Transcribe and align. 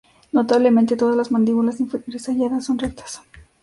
Notablemente, 0.31 0.97
todas 0.97 1.15
las 1.15 1.29
mandíbulas 1.31 1.79
inferiores 1.79 2.25
halladas 2.27 2.65
son 2.65 2.79
rectas. 2.79 3.21